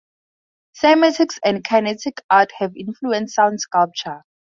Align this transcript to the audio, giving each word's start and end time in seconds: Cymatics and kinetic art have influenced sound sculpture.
Cymatics 0.81 1.37
and 1.45 1.63
kinetic 1.63 2.21
art 2.27 2.51
have 2.57 2.75
influenced 2.75 3.35
sound 3.35 3.61
sculpture. 3.61 4.23